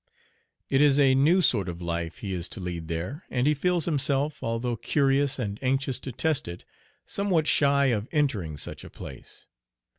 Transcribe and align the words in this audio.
It 0.67 0.81
is 0.81 0.99
a 0.99 1.13
new 1.13 1.43
sort 1.43 1.69
of 1.69 1.79
life 1.79 2.17
he 2.17 2.33
is 2.33 2.49
to 2.49 2.59
lead 2.59 2.87
there, 2.87 3.23
and 3.29 3.45
he 3.45 3.53
feels 3.53 3.85
himself, 3.85 4.41
although 4.41 4.75
curious 4.75 5.37
and 5.37 5.59
anxious 5.61 5.99
to 5.99 6.11
test 6.11 6.47
it, 6.47 6.65
somewhat 7.05 7.45
shy 7.45 7.85
of 7.93 8.07
entering 8.11 8.57
such 8.57 8.83
a 8.83 8.89
place. 8.89 9.45